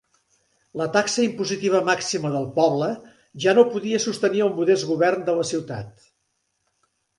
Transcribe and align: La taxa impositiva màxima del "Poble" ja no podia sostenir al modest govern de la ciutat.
La 0.79 0.85
taxa 0.93 1.25
impositiva 1.25 1.81
màxima 1.89 2.31
del 2.37 2.47
"Poble" 2.57 2.89
ja 3.47 3.55
no 3.61 3.67
podia 3.75 4.01
sostenir 4.07 4.43
al 4.49 4.53
modest 4.59 4.91
govern 4.95 5.25
de 5.31 5.39
la 5.43 5.47
ciutat. 5.55 6.05